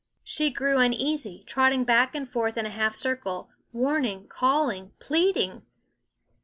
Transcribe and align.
She 0.23 0.49
grew 0.49 0.79
uneasy, 0.79 1.43
trotting 1.45 1.83
back 1.83 2.15
and 2.15 2.27
forth 2.27 2.57
in 2.57 2.65
a 2.65 2.71
half 2.71 2.95
cir 2.95 3.15
cle, 3.15 3.51
warning, 3.71 4.27
calling, 4.27 4.93
pleading. 4.99 5.61